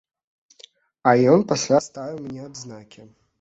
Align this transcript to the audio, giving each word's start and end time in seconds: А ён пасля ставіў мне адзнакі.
А 1.11 1.13
ён 1.33 1.45
пасля 1.51 1.83
ставіў 1.89 2.17
мне 2.25 2.41
адзнакі. 2.49 3.07